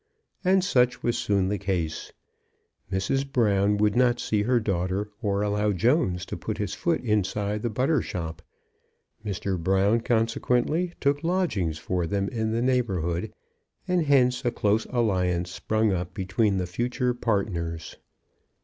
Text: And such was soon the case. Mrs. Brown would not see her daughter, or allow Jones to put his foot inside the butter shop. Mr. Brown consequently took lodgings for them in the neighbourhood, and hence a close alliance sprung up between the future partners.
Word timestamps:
And 0.43 0.63
such 0.63 1.03
was 1.03 1.15
soon 1.15 1.47
the 1.49 1.59
case. 1.59 2.11
Mrs. 2.91 3.31
Brown 3.31 3.77
would 3.77 3.95
not 3.95 4.19
see 4.19 4.41
her 4.41 4.59
daughter, 4.59 5.11
or 5.21 5.43
allow 5.43 5.73
Jones 5.73 6.25
to 6.25 6.35
put 6.35 6.57
his 6.57 6.73
foot 6.73 7.01
inside 7.01 7.61
the 7.61 7.69
butter 7.69 8.01
shop. 8.01 8.41
Mr. 9.23 9.61
Brown 9.63 9.99
consequently 10.01 10.93
took 10.99 11.23
lodgings 11.23 11.77
for 11.77 12.07
them 12.07 12.29
in 12.29 12.51
the 12.51 12.63
neighbourhood, 12.63 13.31
and 13.87 14.03
hence 14.07 14.43
a 14.43 14.49
close 14.49 14.85
alliance 14.89 15.51
sprung 15.51 15.93
up 15.93 16.15
between 16.15 16.57
the 16.57 16.65
future 16.65 17.13
partners. 17.13 17.95